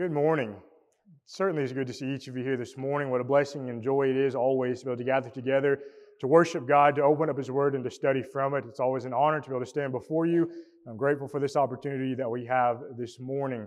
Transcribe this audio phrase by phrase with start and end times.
[0.00, 0.56] Good morning.
[1.26, 3.10] Certainly it's good to see each of you here this morning.
[3.10, 5.78] What a blessing and joy it is always to be able to gather together
[6.20, 8.64] to worship God, to open up His Word, and to study from it.
[8.66, 10.50] It's always an honor to be able to stand before you.
[10.88, 13.66] I'm grateful for this opportunity that we have this morning.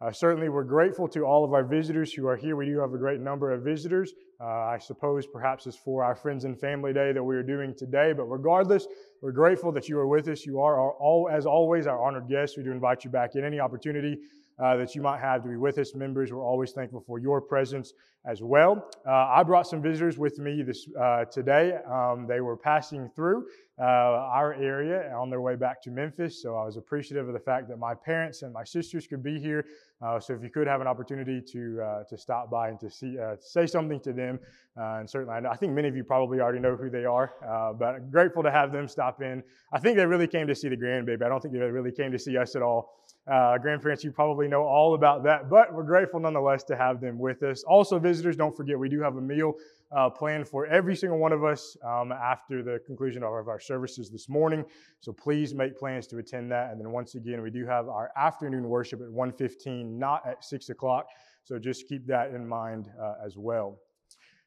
[0.00, 2.54] Uh, certainly, we're grateful to all of our visitors who are here.
[2.54, 4.12] We do have a great number of visitors.
[4.40, 7.74] Uh, I suppose perhaps it's for our Friends and Family Day that we are doing
[7.76, 8.86] today, but regardless,
[9.20, 10.46] we're grateful that you are with us.
[10.46, 12.56] You are, our, all, as always, our honored guests.
[12.56, 14.18] We do invite you back in any opportunity
[14.58, 15.94] uh, that you might have to be with us.
[15.94, 18.88] Members, we're always thankful for your presence as well.
[19.06, 21.78] Uh, I brought some visitors with me this uh, today.
[21.90, 23.46] Um, they were passing through
[23.80, 27.40] uh, our area on their way back to Memphis, so I was appreciative of the
[27.40, 29.64] fact that my parents and my sisters could be here.
[30.00, 32.90] Uh, so if you could have an opportunity to uh, to stop by and to
[32.90, 34.38] see say something to them,
[34.76, 37.32] and certainly I, know, I, think many of you probably already know who they are,
[37.78, 39.42] but grateful to have them stop in.
[39.72, 41.24] I think they really came to see the grandbaby.
[41.24, 43.02] I don't think they really came to see us at all.
[43.30, 47.18] Uh, grandparents, you probably know all about that, but we're grateful nonetheless to have them
[47.18, 47.62] with us.
[47.62, 49.54] Also, visitors, don't forget we do have a meal
[49.96, 54.10] uh, planned for every single one of us um, after the conclusion of our services
[54.10, 54.64] this morning.
[55.00, 56.72] So please make plans to attend that.
[56.72, 60.70] And then once again, we do have our afternoon worship at 1:15, not at 6
[60.70, 61.06] o'clock.
[61.44, 63.78] So just keep that in mind uh, as well.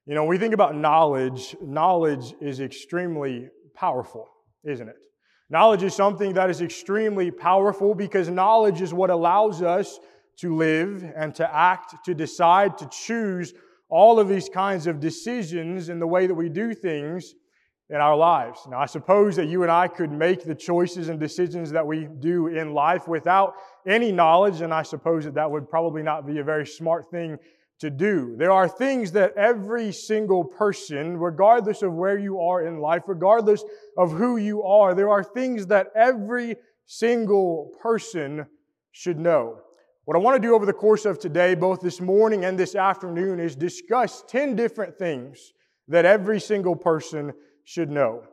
[0.06, 1.56] You know, we think about knowledge.
[1.62, 4.28] Knowledge is extremely powerful,
[4.66, 4.98] isn't it?
[5.50, 10.00] Knowledge is something that is extremely powerful because knowledge is what allows us
[10.38, 13.54] to live and to act, to decide, to choose
[13.90, 17.36] all of these kinds of decisions in the way that we do things
[17.90, 18.62] in our lives.
[18.68, 22.08] Now, I suppose that you and I could make the choices and decisions that we
[22.20, 23.54] do in life without
[23.86, 27.38] any knowledge, and I suppose that that would probably not be a very smart thing
[27.80, 28.36] to do.
[28.38, 33.64] There are things that every single person, regardless of where you are in life, regardless
[33.98, 38.46] of who you are, there are things that every single person
[38.92, 39.60] should know.
[40.06, 42.76] What I want to do over the course of today, both this morning and this
[42.76, 45.54] afternoon, is discuss 10 different things
[45.88, 48.24] that every single person should know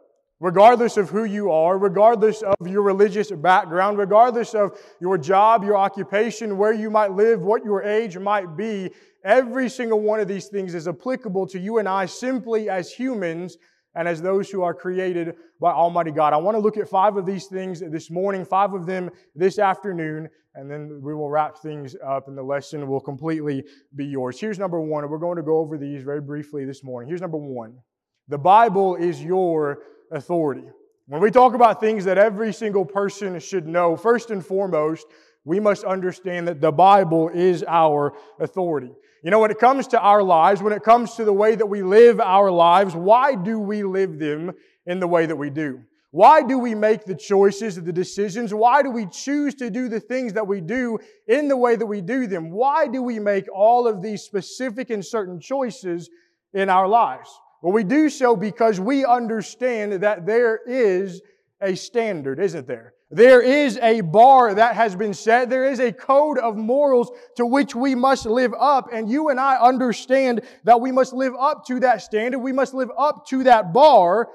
[0.43, 5.77] regardless of who you are, regardless of your religious background, regardless of your job, your
[5.77, 8.91] occupation, where you might live, what your age might be,
[9.25, 13.57] every single one of these things is applicable to you and I simply as humans
[13.95, 16.33] and as those who are created by Almighty God.
[16.33, 19.61] I want to look at five of these things this morning, five of them this
[19.61, 23.63] afternoon, and then we will wrap things up and the lesson will completely
[23.95, 24.41] be yours.
[24.41, 27.09] Here's number one, and we're going to go over these very briefly this morning.
[27.09, 27.77] Here's number one.
[28.27, 29.81] The Bible is your
[30.13, 30.65] authority.
[31.07, 35.07] When we talk about things that every single person should know, first and foremost,
[35.45, 38.93] we must understand that the Bible is our authority.
[39.25, 41.67] You know, when it comes to our lives, when it comes to the way that
[41.67, 44.53] we live our lives, why do we live them
[44.87, 45.81] in the way that we do?
[46.13, 48.53] Why do we make the choices, the decisions?
[48.53, 51.87] Why do we choose to do the things that we do in the way that
[51.87, 52.51] we do them?
[52.51, 56.11] Why do we make all of these specific and certain choices
[56.53, 57.31] in our lives?
[57.63, 61.23] Well, we do so because we understand that there is
[61.61, 62.95] a standard, isn't there?
[63.09, 65.49] There is a bar that has been set.
[65.49, 68.89] There is a code of morals to which we must live up.
[68.93, 72.41] And you and I understand that we must live up to that standard.
[72.41, 74.29] We must live up to that bar.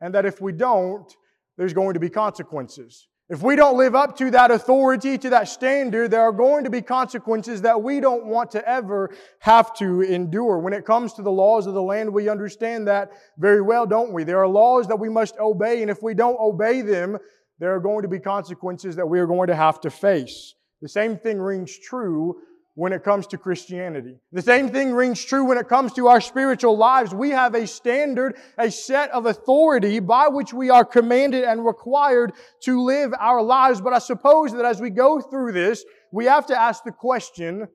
[0.00, 1.10] And that if we don't,
[1.56, 3.06] there's going to be consequences.
[3.28, 6.70] If we don't live up to that authority, to that standard, there are going to
[6.70, 9.10] be consequences that we don't want to ever
[9.40, 10.60] have to endure.
[10.60, 14.12] When it comes to the laws of the land, we understand that very well, don't
[14.12, 14.22] we?
[14.22, 17.18] There are laws that we must obey, and if we don't obey them,
[17.58, 20.54] there are going to be consequences that we are going to have to face.
[20.80, 22.36] The same thing rings true
[22.76, 24.18] when it comes to Christianity.
[24.32, 27.14] The same thing rings true when it comes to our spiritual lives.
[27.14, 32.34] We have a standard, a set of authority by which we are commanded and required
[32.64, 33.80] to live our lives.
[33.80, 37.66] But I suppose that as we go through this, we have to ask the question,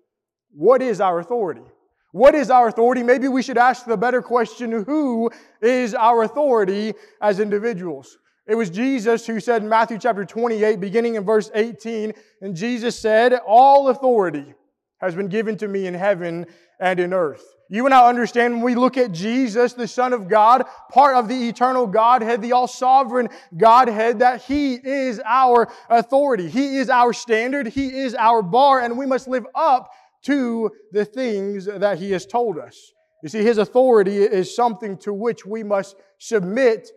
[0.51, 1.63] what is our authority?
[2.11, 3.01] What is our authority?
[3.01, 5.31] Maybe we should ask the better question, who
[5.63, 8.19] is our authority as individuals?
[8.45, 12.99] It was Jesus who said in Matthew chapter 28, beginning in verse 18, and Jesus
[12.99, 14.53] said, All authority
[15.01, 16.45] has been given to me in heaven
[16.79, 17.43] and in earth.
[17.69, 21.27] You and I understand when we look at Jesus, the Son of God, part of
[21.27, 26.49] the eternal Godhead, the all sovereign Godhead, that He is our authority.
[26.49, 27.67] He is our standard.
[27.67, 29.89] He is our bar, and we must live up
[30.23, 32.77] to the things that He has told us.
[33.23, 36.89] You see, His authority is something to which we must submit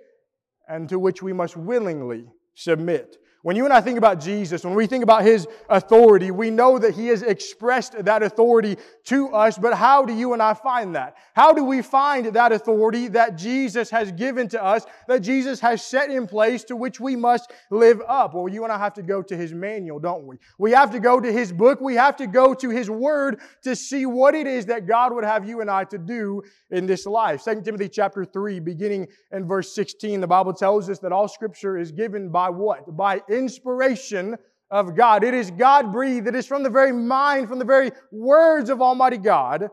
[0.69, 3.17] and to which we must willingly submit.
[3.45, 6.79] When you and I think about Jesus, when we think about his authority, we know
[6.79, 10.95] that he has expressed that authority to us, but how do you and I find
[10.95, 11.19] that?
[11.35, 15.85] How do we find that authority that Jesus has given to us, that Jesus has
[15.85, 18.33] set in place to which we must live up?
[18.33, 20.39] Well, you and I have to go to his manual, don't we?
[20.57, 23.77] We have to go to his book, we have to go to his word to
[23.77, 27.05] see what it is that God would have you and I to do in this
[27.05, 27.45] life.
[27.45, 31.77] 2 Timothy chapter 3, beginning in verse 16, the Bible tells us that all scripture
[31.77, 32.97] is given by what?
[32.97, 34.37] By inspiration
[34.71, 35.25] of God.
[35.25, 36.27] It is God breathed.
[36.27, 39.69] It is from the very mind, from the very words of Almighty God.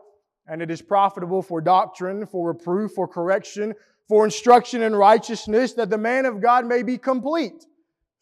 [0.46, 3.74] And it is profitable for doctrine, for reproof, for correction,
[4.08, 7.64] for instruction in righteousness, that the man of God may be complete,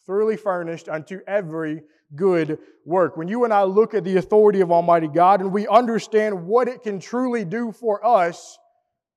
[0.07, 1.83] thoroughly furnished unto every
[2.15, 3.17] good work.
[3.17, 6.69] When you and I look at the authority of Almighty God and we understand what
[6.69, 8.59] it can truly do for us,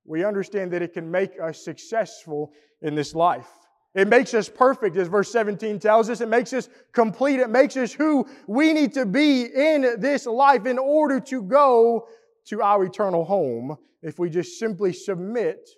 [0.05, 3.49] we understand that it can make us successful in this life.
[3.95, 6.19] It makes us perfect, as verse 17 tells us.
[6.19, 7.40] It makes us complete.
[7.40, 12.07] It makes us who we need to be in this life in order to go
[12.45, 15.69] to our eternal home if we just simply submit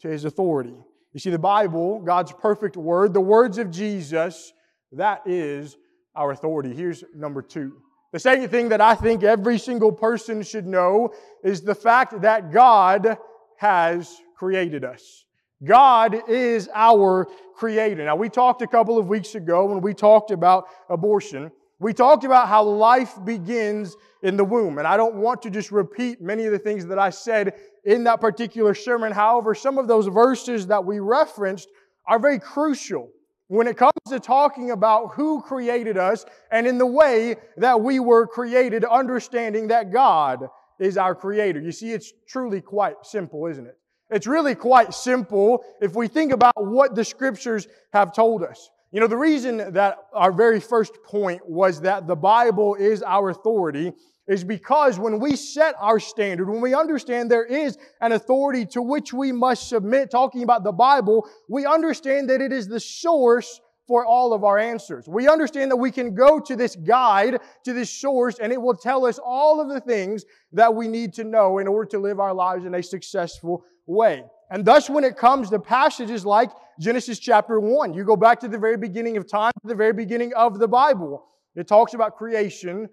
[0.00, 0.76] to His authority.
[1.12, 4.52] You see, the Bible, God's perfect word, the words of Jesus,
[4.92, 5.76] that is
[6.14, 6.72] our authority.
[6.74, 7.82] Here's number two.
[8.12, 12.52] The second thing that I think every single person should know is the fact that
[12.52, 13.18] God
[13.58, 15.25] has created us.
[15.66, 18.04] God is our creator.
[18.04, 21.50] Now, we talked a couple of weeks ago when we talked about abortion.
[21.78, 24.78] We talked about how life begins in the womb.
[24.78, 27.54] And I don't want to just repeat many of the things that I said
[27.84, 29.12] in that particular sermon.
[29.12, 31.68] However, some of those verses that we referenced
[32.06, 33.10] are very crucial
[33.48, 38.00] when it comes to talking about who created us and in the way that we
[38.00, 40.48] were created, understanding that God
[40.80, 41.60] is our creator.
[41.60, 43.78] You see, it's truly quite simple, isn't it?
[44.10, 48.70] It's really quite simple if we think about what the scriptures have told us.
[48.92, 53.30] You know, the reason that our very first point was that the Bible is our
[53.30, 53.92] authority
[54.28, 58.82] is because when we set our standard, when we understand there is an authority to
[58.82, 63.60] which we must submit, talking about the Bible, we understand that it is the source
[63.86, 65.06] for all of our answers.
[65.06, 68.74] We understand that we can go to this guide, to this source, and it will
[68.76, 72.18] tell us all of the things that we need to know in order to live
[72.18, 74.24] our lives in a successful way.
[74.50, 78.48] And thus, when it comes to passages like Genesis chapter 1, you go back to
[78.48, 81.26] the very beginning of time, to the very beginning of the Bible.
[81.56, 82.88] It talks about creation.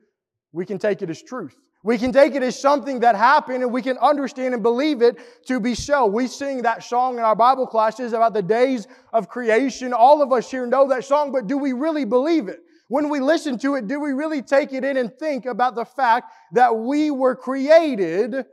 [0.51, 1.55] We can take it as truth.
[1.83, 5.17] We can take it as something that happened and we can understand and believe it
[5.47, 6.05] to be so.
[6.05, 9.91] We sing that song in our Bible classes about the days of creation.
[9.91, 12.61] All of us here know that song, but do we really believe it?
[12.87, 15.83] When we listen to it, do we really take it in and think about the
[15.83, 18.45] fact that we were created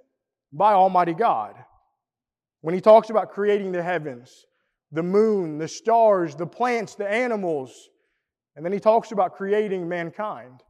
[0.52, 1.54] by Almighty God?
[2.62, 4.46] When he talks about creating the heavens,
[4.92, 7.88] the moon, the stars, the plants, the animals,
[8.56, 10.62] and then he talks about creating mankind.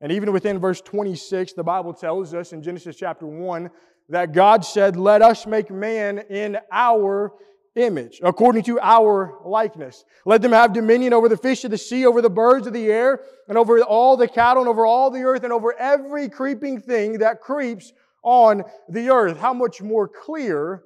[0.00, 3.70] And even within verse 26, the Bible tells us in Genesis chapter 1
[4.08, 7.32] that God said, Let us make man in our
[7.74, 10.04] image, according to our likeness.
[10.24, 12.86] Let them have dominion over the fish of the sea, over the birds of the
[12.86, 16.80] air, and over all the cattle, and over all the earth, and over every creeping
[16.80, 17.92] thing that creeps
[18.22, 19.38] on the earth.
[19.38, 20.82] How much more clear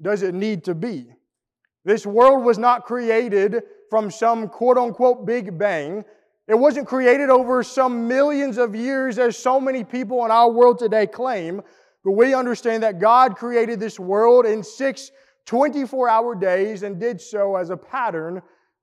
[0.00, 1.06] does it need to be?
[1.84, 6.04] This world was not created from some quote unquote big bang.
[6.48, 10.78] It wasn't created over some millions of years, as so many people in our world
[10.78, 11.62] today claim.
[12.04, 15.10] But we understand that God created this world in six
[15.46, 18.40] 24 hour days and did so as a pattern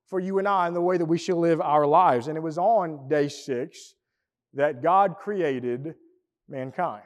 [0.07, 2.27] for you and I in the way that we should live our lives.
[2.27, 3.95] And it was on day six
[4.53, 5.95] that God created
[6.47, 7.03] mankind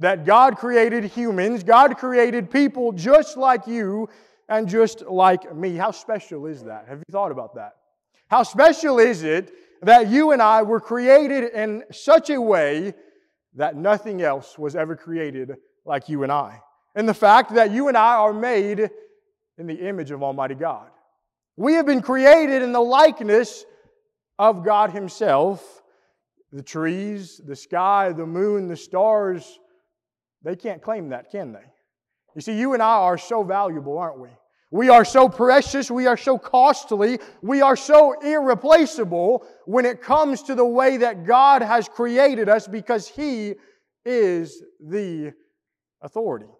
[0.00, 4.08] that God created humans, God created people just like you
[4.48, 5.74] and just like me.
[5.74, 6.86] How special is that?
[6.88, 7.74] Have you thought about that?
[8.28, 12.94] How special is it that you and I were created in such a way
[13.54, 16.60] that nothing else was ever created like you and I?
[16.94, 18.90] And the fact that you and I are made
[19.58, 20.88] in the image of Almighty God.
[21.56, 23.64] We have been created in the likeness
[24.38, 25.82] of God Himself.
[26.52, 29.58] The trees, the sky, the moon, the stars,
[30.42, 31.64] they can't claim that, can they?
[32.34, 34.28] You see, you and I are so valuable, aren't we?
[34.70, 40.42] We are so precious, we are so costly, we are so irreplaceable when it comes
[40.42, 43.54] to the way that God has created us because He
[44.04, 45.32] is the
[46.02, 46.50] authority.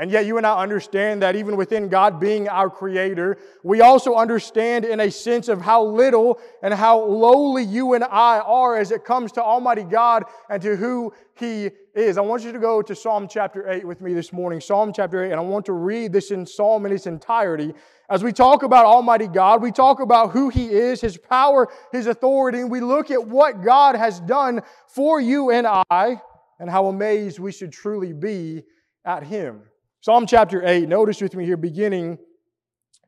[0.00, 4.14] And yet, you and I understand that even within God being our creator, we also
[4.14, 8.92] understand in a sense of how little and how lowly you and I are as
[8.92, 12.16] it comes to Almighty God and to who He is.
[12.16, 14.58] I want you to go to Psalm chapter 8 with me this morning.
[14.62, 17.74] Psalm chapter 8, and I want to read this in Psalm in its entirety.
[18.08, 22.06] As we talk about Almighty God, we talk about who He is, His power, His
[22.06, 26.22] authority, and we look at what God has done for you and I,
[26.58, 28.62] and how amazed we should truly be
[29.04, 29.64] at Him.
[30.02, 32.18] Psalm chapter 8, notice with me here, beginning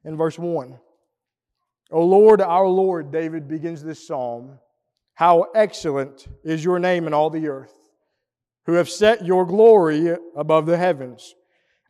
[0.04, 0.78] in verse 1.
[1.90, 4.58] O Lord, our Lord, David begins this psalm.
[5.14, 7.72] How excellent is your name in all the earth,
[8.66, 11.34] who have set your glory above the heavens.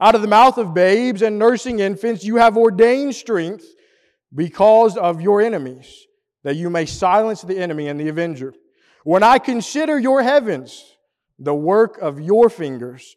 [0.00, 3.66] Out of the mouth of babes and nursing infants, you have ordained strength
[4.32, 6.06] because of your enemies,
[6.44, 8.54] that you may silence the enemy and the avenger.
[9.02, 10.85] When I consider your heavens,
[11.40, 13.16] the work of your fingers,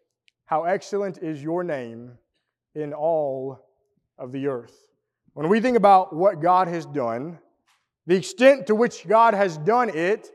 [0.51, 2.11] how excellent is your name
[2.75, 3.57] in all
[4.17, 4.85] of the earth.
[5.33, 7.39] When we think about what God has done,
[8.05, 10.29] the extent to which God has done it,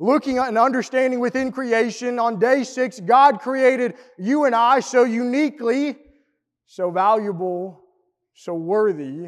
[0.00, 5.96] looking and understanding within creation, on day six, God created you and I so uniquely,
[6.66, 7.80] so valuable,
[8.34, 9.26] so worthy.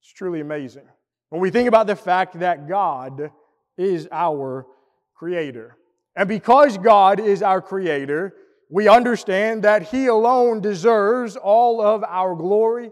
[0.00, 0.88] It's truly amazing.
[1.28, 3.30] When we think about the fact that God
[3.78, 4.66] is our
[5.14, 5.76] creator.
[6.16, 8.34] And because God is our creator,
[8.74, 12.90] we understand that He alone deserves all of our glory,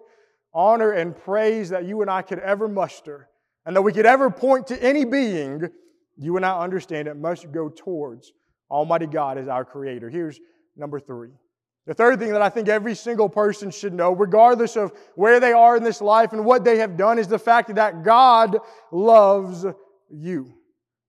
[0.55, 3.29] honor, and praise that you and I could ever muster.
[3.67, 5.69] And that we could ever point to any being,
[6.17, 8.33] you and I understand it must go towards
[8.71, 10.09] Almighty God as our Creator.
[10.09, 10.39] Here's
[10.77, 11.31] number three.
[11.89, 15.53] The third thing that I think every single person should know, regardless of where they
[15.53, 18.57] are in this life and what they have done, is the fact that God
[18.93, 19.67] loves
[20.09, 20.55] you.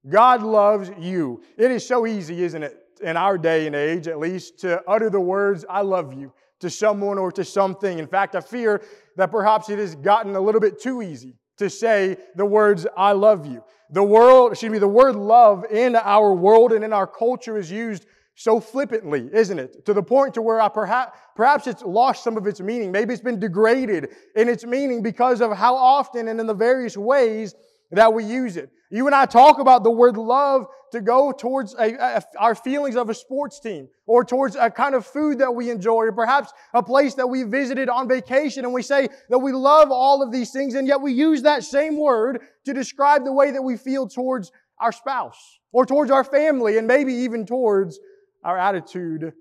[0.09, 1.43] God loves you.
[1.59, 5.09] It is so easy, isn't it, in our day and age, at least, to utter
[5.09, 7.99] the words, I love you, to someone or to something.
[7.99, 8.81] In fact, I fear
[9.17, 13.11] that perhaps it has gotten a little bit too easy to say the words, I
[13.11, 13.63] love you.
[13.91, 17.69] The world, excuse me, the word love in our world and in our culture is
[17.69, 18.05] used
[18.35, 19.85] so flippantly, isn't it?
[19.85, 22.91] To the point to where I perhaps, perhaps it's lost some of its meaning.
[22.91, 26.97] Maybe it's been degraded in its meaning because of how often and in the various
[26.97, 27.53] ways
[27.91, 28.71] that we use it.
[28.93, 32.95] You and I talk about the word love to go towards a, a, our feelings
[32.95, 36.53] of a sports team or towards a kind of food that we enjoy or perhaps
[36.75, 40.31] a place that we visited on vacation and we say that we love all of
[40.31, 43.77] these things and yet we use that same word to describe the way that we
[43.77, 47.99] feel towards our spouse or towards our family and maybe even towards
[48.43, 49.33] our attitude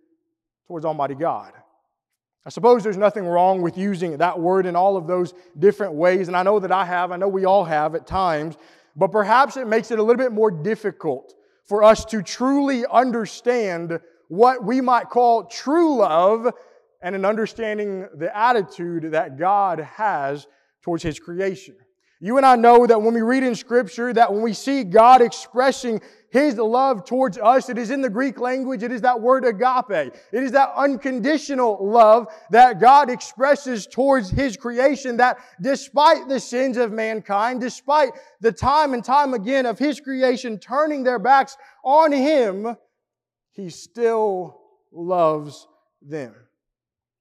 [0.66, 1.52] towards Almighty God.
[2.46, 6.26] I suppose there's nothing wrong with using that word in all of those different ways,
[6.26, 8.56] and I know that I have, I know we all have at times,
[8.96, 11.34] but perhaps it makes it a little bit more difficult
[11.64, 16.52] for us to truly understand what we might call true love
[17.02, 20.46] and an understanding the attitude that God has
[20.82, 21.74] towards His creation.
[22.20, 25.20] You and I know that when we read in Scripture, that when we see God
[25.20, 26.00] expressing
[26.32, 30.14] His love towards us, it is in the Greek language, it is that word agape.
[30.32, 36.78] It is that unconditional love that God expresses towards His creation that despite the sins
[36.78, 42.12] of mankind, despite the time and time again of His creation turning their backs on
[42.12, 42.78] Him,
[43.50, 44.58] He still
[44.90, 45.68] loves
[46.00, 46.34] them.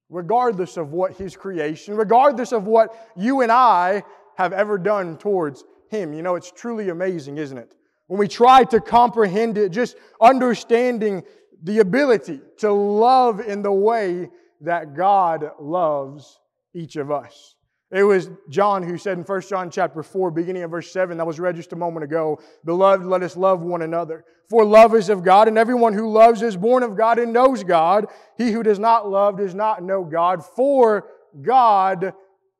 [0.08, 4.04] Regardless of what His creation, regardless of what you and I
[4.38, 6.14] have ever done towards Him.
[6.14, 7.74] You know, it's truly amazing, isn't it?
[8.12, 11.22] When we try to comprehend it, just understanding
[11.62, 14.28] the ability to love in the way
[14.60, 16.38] that God loves
[16.74, 17.56] each of us.
[17.90, 21.26] It was John who said in 1 John chapter 4, beginning of verse 7, that
[21.26, 24.26] was read just a moment ago, Beloved, let us love one another.
[24.50, 27.64] For love is of God, and everyone who loves is born of God and knows
[27.64, 28.08] God.
[28.36, 31.06] He who does not love does not know God, for
[31.40, 32.12] God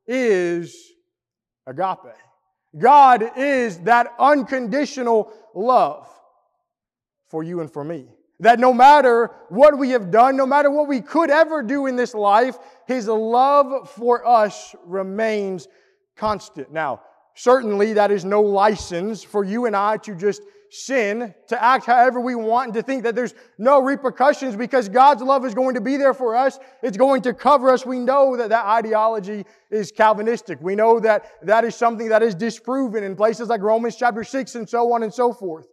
[0.07, 0.75] is
[1.67, 2.15] agape.
[2.77, 6.07] God is that unconditional love
[7.27, 8.07] for you and for me.
[8.39, 11.95] That no matter what we have done, no matter what we could ever do in
[11.95, 15.67] this life, His love for us remains
[16.15, 16.71] constant.
[16.71, 17.01] Now,
[17.35, 20.41] certainly that is no license for you and I to just
[20.73, 25.21] sin, to act however we want, and to think that there's no repercussions because God's
[25.21, 26.57] love is going to be there for us.
[26.81, 27.85] It's going to cover us.
[27.85, 30.59] We know that that ideology is Calvinistic.
[30.61, 34.55] We know that that is something that is disproven in places like Romans chapter 6
[34.55, 35.67] and so on and so forth.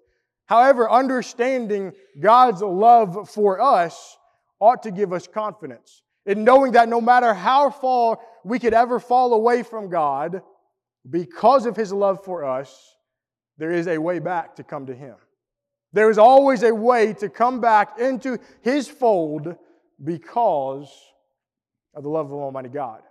[0.46, 4.18] However, understanding God's love for us
[4.60, 9.00] ought to give us confidence in knowing that no matter how far we could ever
[9.00, 10.42] fall away from God,
[11.08, 12.96] because of His love for us,
[13.60, 15.14] there is a way back to come to Him.
[15.92, 19.54] There is always a way to come back into His fold
[20.02, 20.90] because
[21.94, 23.02] of the love of Almighty God.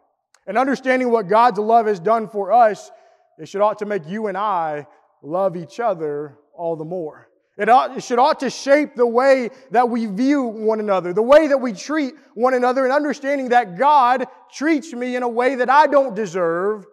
[0.47, 2.89] And understanding what God's love has done for us,
[3.37, 4.87] it should ought to make you and I
[5.21, 7.29] love each other all the more.
[7.55, 11.21] It, ought, it should ought to shape the way that we view one another, the
[11.21, 15.55] way that we treat one another, and understanding that God treats me in a way
[15.55, 16.87] that I don't deserve,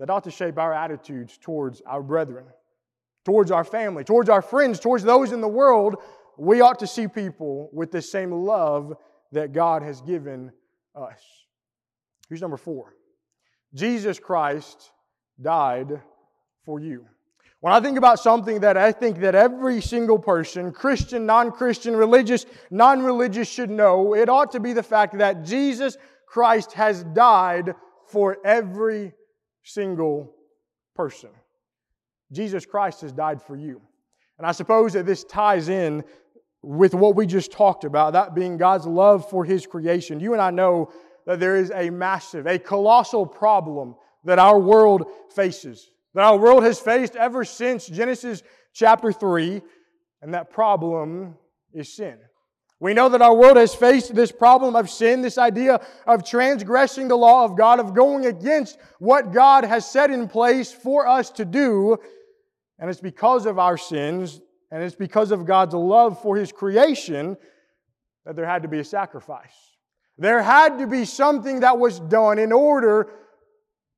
[0.00, 2.46] that ought to shape our attitudes towards our brethren,
[3.26, 5.96] towards our family, towards our friends, towards those in the world.
[6.38, 8.96] We ought to see people with the same love
[9.32, 10.52] that God has given
[10.94, 11.20] us.
[12.28, 12.94] Here's number four
[13.74, 14.90] Jesus Christ
[15.40, 16.00] died
[16.64, 17.04] for you.
[17.60, 21.94] When I think about something that I think that every single person, Christian, non Christian,
[21.94, 27.04] religious, non religious, should know, it ought to be the fact that Jesus Christ has
[27.04, 27.74] died
[28.06, 29.12] for every
[29.62, 30.32] single
[30.94, 31.30] person.
[32.32, 33.80] Jesus Christ has died for you.
[34.38, 36.04] And I suppose that this ties in
[36.62, 40.20] with what we just talked about, that being God's love for His creation.
[40.20, 40.92] You and I know
[41.26, 46.64] that there is a massive, a colossal problem that our world faces that our world
[46.64, 49.62] has faced ever since Genesis chapter 3,
[50.22, 51.36] and that problem
[51.72, 52.18] is sin.
[52.80, 57.08] We know that our world has faced this problem of sin, this idea of transgressing
[57.08, 61.30] the law of God, of going against what God has set in place for us
[61.32, 61.98] to do.
[62.78, 67.36] And it's because of our sins, and it's because of God's love for His creation,
[68.24, 69.76] that there had to be a sacrifice.
[70.16, 73.10] There had to be something that was done in order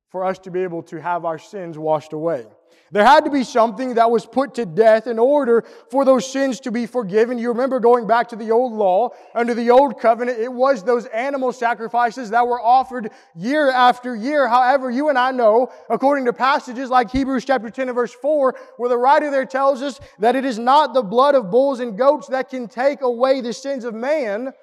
[0.09, 2.45] for us to be able to have our sins washed away.
[2.91, 6.59] There had to be something that was put to death in order for those sins
[6.61, 7.39] to be forgiven.
[7.39, 11.07] You remember going back to the old law, under the old covenant, it was those
[11.07, 14.47] animal sacrifices that were offered year after year.
[14.47, 18.55] However, you and I know, according to passages like Hebrews chapter 10 and verse 4,
[18.77, 21.97] where the writer there tells us that it is not the blood of bulls and
[21.97, 24.53] goats that can take away the sins of man.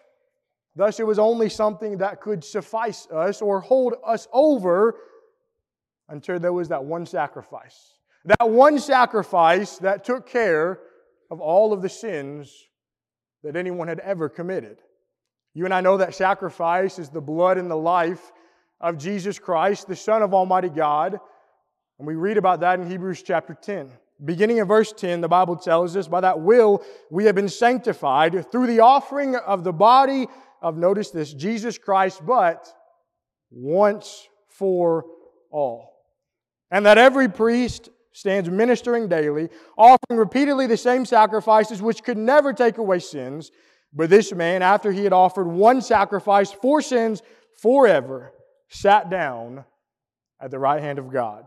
[0.76, 4.96] Thus, it was only something that could suffice us or hold us over
[6.08, 7.94] until there was that one sacrifice.
[8.24, 10.80] That one sacrifice that took care
[11.30, 12.52] of all of the sins
[13.42, 14.78] that anyone had ever committed.
[15.54, 18.30] You and I know that sacrifice is the blood and the life
[18.80, 21.18] of Jesus Christ, the Son of Almighty God.
[21.98, 23.90] And we read about that in Hebrews chapter 10.
[24.22, 28.50] Beginning in verse 10, the Bible tells us, By that will we have been sanctified
[28.52, 30.26] through the offering of the body
[30.60, 32.70] of, notice this, Jesus Christ, but
[33.50, 35.06] once for
[35.50, 35.90] all
[36.70, 42.52] and that every priest stands ministering daily, offering repeatedly the same sacrifices which could never
[42.52, 43.50] take away sins.
[43.92, 47.22] But this man, after he had offered one sacrifice for sins
[47.60, 48.32] forever,
[48.68, 49.64] sat down
[50.40, 51.44] at the right hand of God.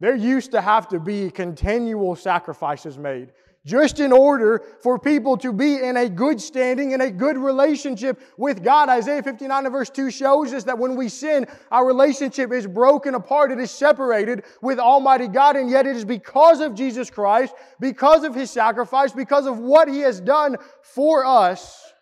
[0.00, 3.32] There used to have to be continual sacrifices made
[3.66, 8.20] just in order for people to be in a good standing, in a good relationship
[8.38, 8.88] with God.
[8.88, 13.14] Isaiah 59 and verse 2 shows us that when we sin, our relationship is broken
[13.14, 13.52] apart.
[13.52, 18.24] It is separated with Almighty God, and yet it is because of Jesus Christ, because
[18.24, 21.92] of His sacrifice, because of what He has done for us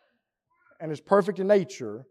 [0.81, 2.07] and His perfect nature,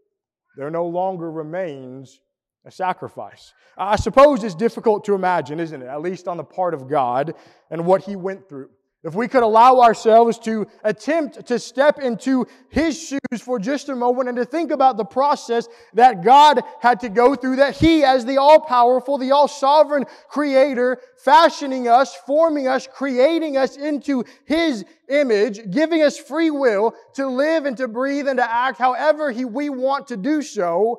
[0.58, 2.20] there no longer remains
[2.66, 3.54] a sacrifice.
[3.78, 5.86] I suppose it's difficult to imagine, isn't it?
[5.86, 7.34] At least on the part of God
[7.70, 8.68] and what He went through.
[9.04, 13.94] If we could allow ourselves to attempt to step into His shoes for just a
[13.94, 18.02] moment and to think about the process that God had to go through, that He,
[18.02, 24.24] as the all powerful, the all sovereign Creator, fashioning us, forming us, creating us into
[24.46, 29.30] His image, giving us free will to live and to breathe and to act however
[29.30, 30.98] he, we want to do so,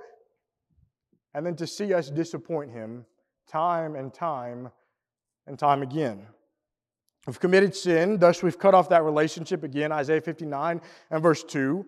[1.33, 3.05] and then to see us disappoint Him
[3.49, 4.69] time and time
[5.47, 6.25] and time again.
[7.27, 11.85] We've committed sin, thus we've cut off that relationship again, Isaiah 59 and verse 2.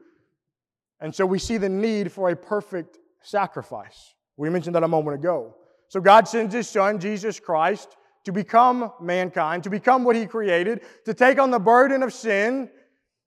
[1.00, 4.14] And so we see the need for a perfect sacrifice.
[4.38, 5.56] We mentioned that a moment ago.
[5.88, 10.82] So God sends His Son, Jesus Christ, to become mankind, to become what He created,
[11.06, 12.70] to take on the burden of sin,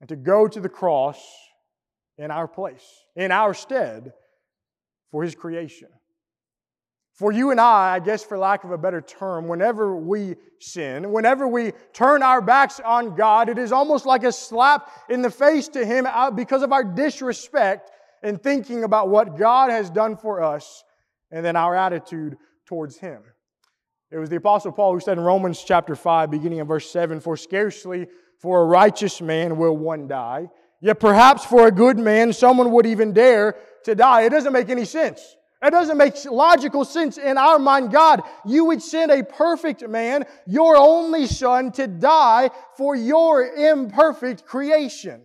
[0.01, 1.21] and to go to the cross
[2.19, 2.85] in our place,
[3.17, 4.13] in our stead,
[5.11, 5.89] for His creation.
[7.15, 11.13] For you and I, I guess for lack of a better term, whenever we sin,
[11.13, 15.31] whenever we turn our backs on God, it is almost like a slap in the
[15.31, 17.93] face to Him because of our disrespect
[18.25, 20.83] in thinking about what God has done for us
[21.31, 23.23] and then our attitude towards Him.
[24.11, 27.21] It was the Apostle Paul who said in Romans chapter 5, beginning in verse 7
[27.21, 28.09] For scarcely
[28.41, 30.49] for a righteous man will one die,
[30.81, 34.23] yet perhaps for a good man someone would even dare to die.
[34.23, 35.37] It doesn't make any sense.
[35.65, 37.91] It doesn't make logical sense in our mind.
[37.91, 44.45] God, you would send a perfect man, your only son, to die for your imperfect
[44.45, 45.23] creation.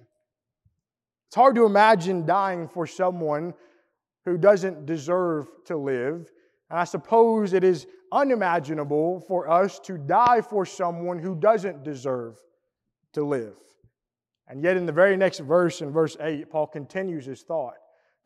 [1.27, 3.53] It's hard to imagine dying for someone
[4.23, 6.31] who doesn't deserve to live.
[6.69, 12.37] And I suppose it is unimaginable for us to die for someone who doesn't deserve
[13.13, 13.57] to live.
[14.47, 17.75] And yet, in the very next verse, in verse 8, Paul continues his thought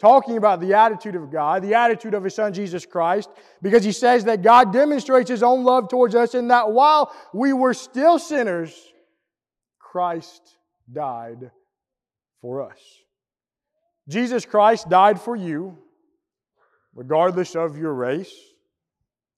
[0.04, 3.30] talking about the attitude of God, the attitude of His Son Jesus Christ,
[3.62, 7.54] because He says that God demonstrates His own love towards us in that while we
[7.54, 8.76] were still sinners,
[9.80, 10.58] Christ
[10.92, 11.52] died
[12.42, 12.80] for us.
[14.10, 15.78] Jesus Christ died for you,
[16.94, 18.36] regardless of your race,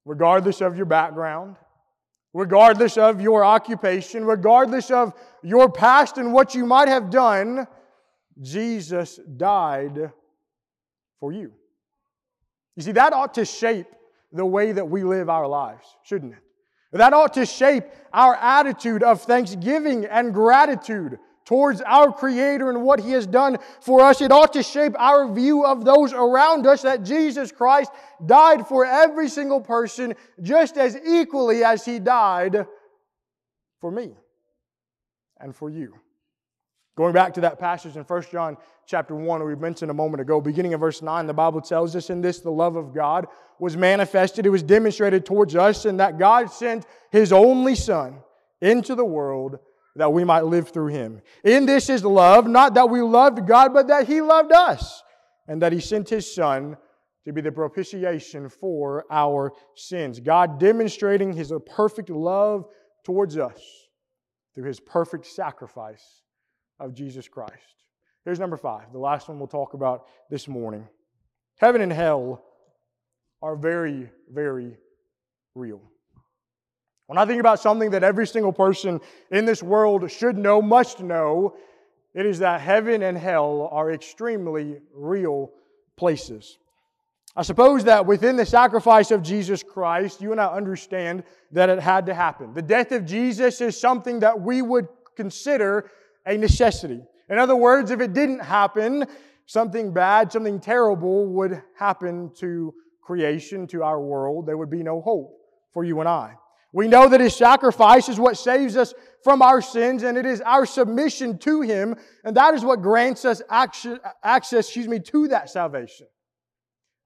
[0.04, 1.58] regardless of your background,
[2.34, 7.68] regardless of your occupation, regardless of your past and what you might have done.
[8.42, 10.12] Jesus died
[11.20, 11.52] for you.
[12.76, 13.88] You see, that ought to shape
[14.32, 16.40] the way that we live our lives, shouldn't it?
[16.92, 23.00] That ought to shape our attitude of thanksgiving and gratitude towards our Creator and what
[23.00, 24.22] He has done for us.
[24.22, 27.92] It ought to shape our view of those around us that Jesus Christ
[28.26, 32.66] died for every single person just as equally as He died
[33.80, 34.16] for me
[35.40, 35.96] and for you.
[36.96, 38.56] Going back to that passage in 1 John
[38.86, 42.10] chapter 1 we mentioned a moment ago, beginning of verse 9, the Bible tells us
[42.10, 43.28] in this the love of God
[43.60, 48.20] was manifested, it was demonstrated towards us, and that God sent his only Son
[48.62, 49.60] into the world
[49.98, 51.22] that we might live through him.
[51.44, 55.04] In this is love, not that we loved God, but that he loved us,
[55.50, 56.78] and that he sent his Son
[57.26, 60.22] to be the propitiation for our sins.
[60.22, 62.66] God demonstrating his perfect love
[63.04, 63.60] towards us
[64.54, 66.22] through his perfect sacrifice
[66.80, 67.54] of Jesus Christ.
[68.24, 70.88] Here's number five, the last one we'll talk about this morning.
[71.58, 72.44] Heaven and hell
[73.42, 74.78] are very, very
[75.54, 75.82] real.
[77.08, 79.00] When I think about something that every single person
[79.32, 81.56] in this world should know, must know,
[82.16, 85.52] it is that heaven and hell are extremely real
[85.98, 86.58] places.
[87.36, 91.80] I suppose that within the sacrifice of Jesus Christ, you and I understand that it
[91.80, 92.54] had to happen.
[92.54, 95.92] The death of Jesus is something that we would consider
[96.26, 97.02] a necessity.
[97.30, 99.06] In other words, if it didn't happen,
[99.46, 104.48] something bad, something terrible would happen to creation, to our world.
[104.48, 105.38] There would be no hope
[105.74, 106.36] for you and I.
[106.74, 110.42] We know that His sacrifice is what saves us from our sins, and it is
[110.42, 114.00] our submission to Him, and that is what grants us access,
[114.52, 116.08] excuse me, to that salvation.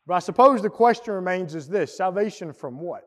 [0.07, 3.03] But I suppose the question remains is this salvation from what?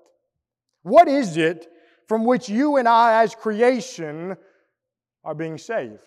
[0.83, 1.67] What is it
[2.07, 4.37] from which you and I, as creation,
[5.25, 5.99] are being saved?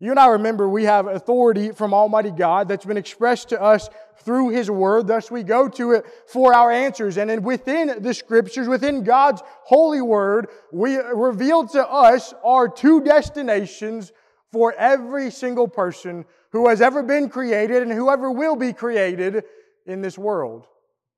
[0.00, 3.88] You and I remember we have authority from Almighty God that's been expressed to us
[4.18, 5.08] through His Word.
[5.08, 7.18] Thus, we go to it for our answers.
[7.18, 14.12] And within the Scriptures, within God's holy Word, we revealed to us our two destinations
[14.52, 19.44] for every single person who has ever been created and whoever will be created
[19.84, 20.66] in this world.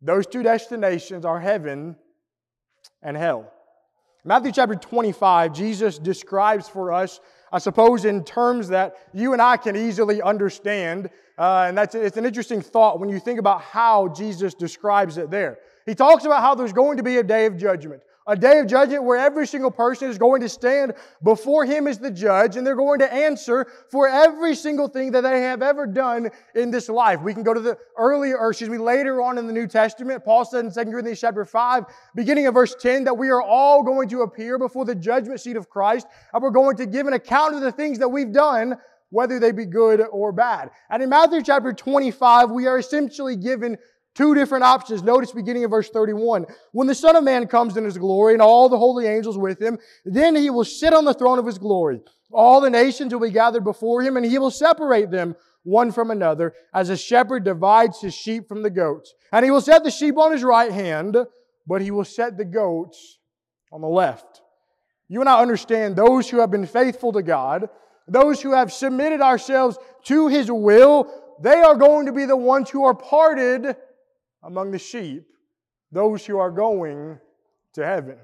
[0.01, 1.97] Those two destinations are heaven
[3.03, 3.53] and hell.
[4.25, 7.21] Matthew chapter 25, Jesus describes for us
[7.53, 11.11] I suppose, in terms that you and I can easily understand.
[11.37, 15.31] Uh, and that's it's an interesting thought when you think about how Jesus describes it
[15.31, 15.59] there.
[15.87, 18.67] He talks about how there's going to be a day of judgment a day of
[18.67, 22.67] judgment where every single person is going to stand before him as the judge and
[22.67, 26.89] they're going to answer for every single thing that they have ever done in this
[26.89, 27.21] life.
[27.23, 30.25] We can go to the earlier, or excuse me, later on in the New Testament.
[30.25, 33.83] Paul said in 2 Corinthians chapter 5, beginning of verse 10, that we are all
[33.83, 37.15] going to appear before the judgment seat of Christ and we're going to give an
[37.15, 38.77] account of the things that we've done
[39.11, 40.71] whether they be good or bad.
[40.89, 43.77] And in Matthew chapter 25, we are essentially given
[44.21, 45.03] Two different options.
[45.03, 46.45] Notice beginning of verse 31.
[46.73, 49.63] When the Son of Man comes in his glory and all the holy angels with
[49.63, 52.03] him, then he will sit on the throne of his glory.
[52.31, 56.11] All the nations will be gathered before him and he will separate them one from
[56.11, 59.15] another as a shepherd divides his sheep from the goats.
[59.33, 61.17] And he will set the sheep on his right hand,
[61.67, 63.21] but he will set the goats
[63.73, 64.43] on the left.
[65.09, 67.71] You and I understand those who have been faithful to God,
[68.07, 71.11] those who have submitted ourselves to his will,
[71.43, 73.77] they are going to be the ones who are parted
[74.43, 75.27] among the sheep
[75.93, 77.19] those who are going
[77.75, 78.17] to heaven.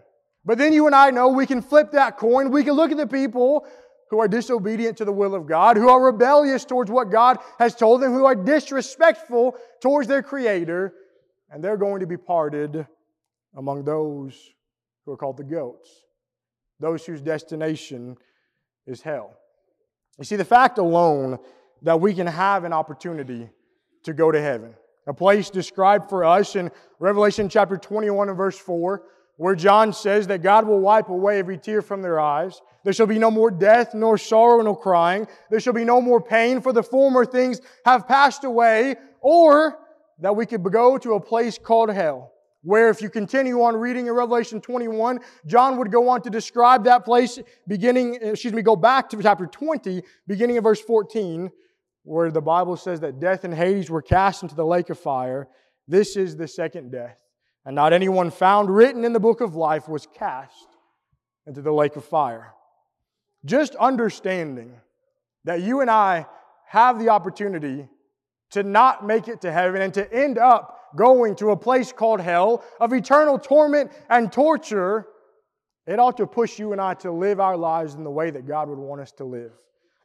[0.44, 2.50] But then you and I know we can flip that coin.
[2.50, 3.66] We can look at the people
[4.10, 7.74] who are disobedient to the will of God, who are rebellious towards what God has
[7.74, 10.94] told them, who are disrespectful towards their Creator,
[11.50, 12.86] and they're going to be parted
[13.56, 14.38] among those
[15.04, 15.90] who are called the goats,
[16.78, 18.16] those whose destination
[18.86, 19.36] is hell.
[20.18, 21.38] You see, the fact alone
[21.82, 23.50] that we can have an opportunity
[24.04, 24.74] to go to heaven,
[25.06, 29.02] a place described for us in Revelation chapter 21 and verse 4,
[29.36, 32.60] where John says that God will wipe away every tear from their eyes.
[32.84, 35.28] There shall be no more death, nor sorrow, nor crying.
[35.50, 38.96] There shall be no more pain, for the former things have passed away.
[39.20, 39.78] Or
[40.20, 44.06] that we could go to a place called hell, where if you continue on reading
[44.06, 47.38] in Revelation 21, John would go on to describe that place
[47.68, 51.50] beginning, excuse me, go back to chapter 20, beginning of verse 14,
[52.06, 55.48] where the Bible says that death and Hades were cast into the lake of fire.
[55.86, 57.20] This is the second death
[57.66, 60.68] and not anyone found written in the book of life was cast
[61.46, 62.54] into the lake of fire.
[63.44, 64.72] Just understanding
[65.44, 66.26] that you and I
[66.68, 67.88] have the opportunity
[68.52, 72.20] to not make it to heaven and to end up going to a place called
[72.20, 75.08] hell of eternal torment and torture,
[75.88, 78.46] it ought to push you and I to live our lives in the way that
[78.46, 79.52] God would want us to live.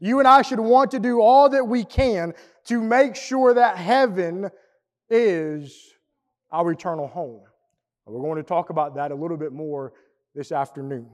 [0.02, 2.34] You and I should want to do all that we can
[2.66, 4.50] to make sure that heaven
[5.10, 5.94] is
[6.52, 7.42] our eternal home.
[8.08, 9.94] We're going to talk about that a little bit more
[10.36, 11.08] this afternoon.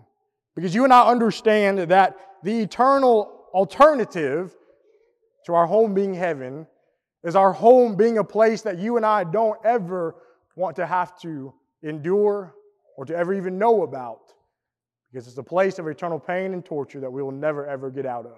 [0.55, 4.55] Because you and I understand that the eternal alternative
[5.45, 6.65] to our home being heaven
[7.23, 10.15] is our home being a place that you and I don't ever
[10.55, 12.55] want to have to endure
[12.95, 14.33] or to ever even know about.
[15.11, 18.05] Because it's a place of eternal pain and torture that we will never ever get
[18.05, 18.37] out of.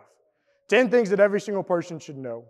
[0.69, 2.45] Ten things that every single person should know.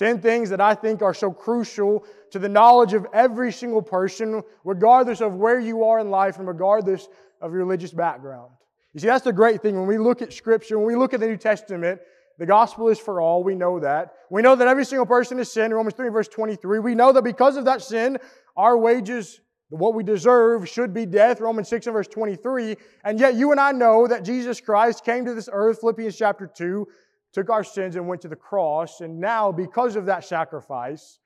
[0.00, 4.42] 10 things that I think are so crucial to the knowledge of every single person,
[4.64, 7.06] regardless of where you are in life and regardless
[7.42, 8.50] of your religious background.
[8.94, 9.76] You see, that's the great thing.
[9.76, 12.00] When we look at Scripture, when we look at the New Testament,
[12.38, 13.44] the gospel is for all.
[13.44, 14.14] We know that.
[14.30, 15.72] We know that every single person is sin.
[15.74, 16.78] Romans 3, verse 23.
[16.78, 18.16] We know that because of that sin,
[18.56, 21.42] our wages, what we deserve, should be death.
[21.42, 22.76] Romans 6 and verse 23.
[23.04, 26.46] And yet you and I know that Jesus Christ came to this earth, Philippians chapter
[26.46, 26.88] 2,
[27.32, 29.00] took our sins and went to the cross.
[29.00, 31.18] And now, because of that sacrifice,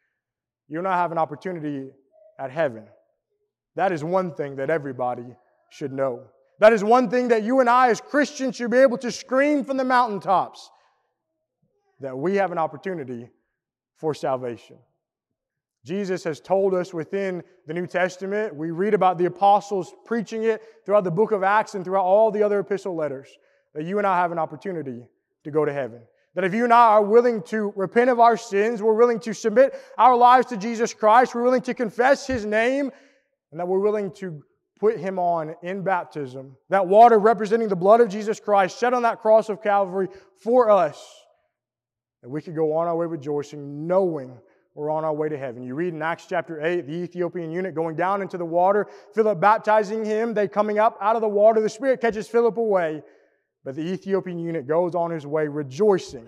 [0.68, 1.90] you and I have an opportunity
[2.38, 2.84] at heaven.
[3.76, 5.26] That is one thing that everybody
[5.70, 6.24] should know.
[6.60, 9.64] That is one thing that you and I, as Christians, should be able to scream
[9.64, 10.70] from the mountaintops
[12.00, 13.28] that we have an opportunity
[13.96, 14.76] for salvation.
[15.84, 20.62] Jesus has told us within the New Testament, we read about the apostles preaching it
[20.86, 23.28] throughout the book of Acts and throughout all the other epistle letters,
[23.74, 25.08] that you and I have an opportunity
[25.44, 26.02] to go to heaven.
[26.34, 29.32] That if you and I are willing to repent of our sins, we're willing to
[29.32, 32.90] submit our lives to Jesus Christ, we're willing to confess His name,
[33.52, 34.42] and that we're willing to
[34.80, 39.02] put Him on in baptism, that water representing the blood of Jesus Christ shed on
[39.02, 40.08] that cross of Calvary
[40.42, 41.00] for us,
[42.22, 44.36] that we could go on our way rejoicing, knowing
[44.74, 45.62] we're on our way to heaven.
[45.62, 49.40] You read in Acts chapter 8, the Ethiopian eunuch going down into the water, Philip
[49.40, 53.02] baptizing him, they coming up out of the water, the Spirit catches Philip away.
[53.64, 56.26] But the Ethiopian eunuch goes on his way rejoicing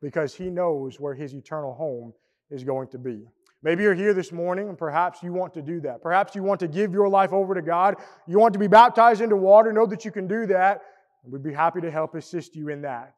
[0.00, 2.12] because he knows where his eternal home
[2.50, 3.24] is going to be.
[3.62, 6.00] Maybe you're here this morning and perhaps you want to do that.
[6.00, 7.96] Perhaps you want to give your life over to God.
[8.28, 9.72] You want to be baptized into water.
[9.72, 10.82] Know that you can do that.
[11.24, 13.14] We'd be happy to help assist you in that.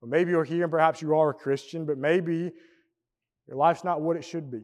[0.00, 2.50] But maybe you're here and perhaps you are a Christian, but maybe
[3.46, 4.62] your life's not what it should be.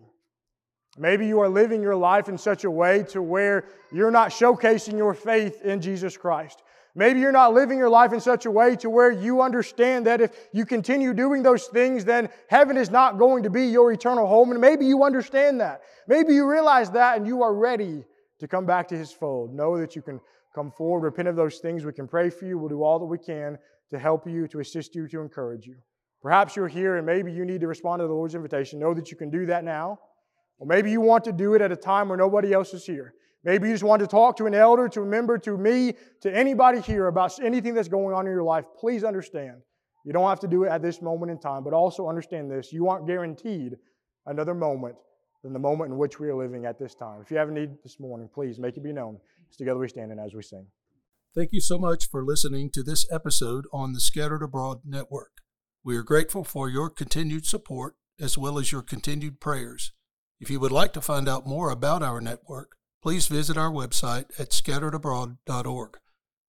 [0.98, 4.96] Maybe you are living your life in such a way to where you're not showcasing
[4.98, 6.62] your faith in Jesus Christ.
[6.94, 10.20] Maybe you're not living your life in such a way to where you understand that
[10.20, 14.26] if you continue doing those things, then heaven is not going to be your eternal
[14.26, 14.50] home.
[14.50, 15.83] And maybe you understand that.
[16.09, 18.05] Maybe you realize that and you are ready
[18.40, 19.55] to come back to His fold.
[19.55, 20.20] Know that you can
[20.55, 21.85] come forward, repent of those things.
[21.85, 22.59] We can pray for you.
[22.59, 23.57] We'll do all that we can
[23.90, 25.76] to help you, to assist you, to encourage you.
[26.22, 28.79] Perhaps you're here and maybe you need to respond to the Lord's invitation.
[28.79, 29.98] Know that you can do that now.
[30.59, 33.14] Or maybe you want to do it at a time where nobody else is here.
[33.42, 36.35] Maybe you just want to talk to an elder, to a member, to me, to
[36.35, 38.66] anybody here about anything that's going on in your life.
[38.79, 39.62] Please understand.
[40.05, 42.72] You don't have to do it at this moment in time, but also understand this.
[42.72, 43.76] You aren't guaranteed
[44.26, 44.96] another moment
[45.42, 47.20] than the moment in which we are living at this time.
[47.22, 49.18] If you have a need this morning, please make it be known.
[49.48, 50.66] It's together we stand and as we sing.
[51.35, 55.31] Thank you so much for listening to this episode on the Scattered Abroad Network.
[55.83, 59.92] We are grateful for your continued support as well as your continued prayers.
[60.40, 64.26] If you would like to find out more about our network, please visit our website
[64.38, 65.98] at scatteredabroad.org.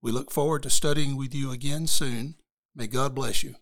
[0.01, 2.35] We look forward to studying with you again soon.
[2.75, 3.55] May God bless you.